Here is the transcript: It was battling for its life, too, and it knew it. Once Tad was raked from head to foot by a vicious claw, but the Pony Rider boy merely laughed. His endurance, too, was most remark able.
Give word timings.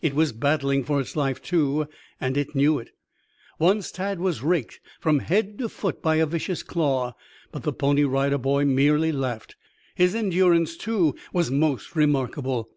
It 0.00 0.14
was 0.14 0.30
battling 0.30 0.84
for 0.84 1.00
its 1.00 1.16
life, 1.16 1.42
too, 1.42 1.88
and 2.20 2.36
it 2.36 2.54
knew 2.54 2.78
it. 2.78 2.90
Once 3.58 3.90
Tad 3.90 4.20
was 4.20 4.40
raked 4.40 4.78
from 5.00 5.18
head 5.18 5.58
to 5.58 5.68
foot 5.68 6.00
by 6.00 6.14
a 6.18 6.24
vicious 6.26 6.62
claw, 6.62 7.16
but 7.50 7.64
the 7.64 7.72
Pony 7.72 8.04
Rider 8.04 8.38
boy 8.38 8.64
merely 8.64 9.10
laughed. 9.10 9.56
His 9.96 10.14
endurance, 10.14 10.76
too, 10.76 11.16
was 11.32 11.50
most 11.50 11.96
remark 11.96 12.38
able. 12.38 12.70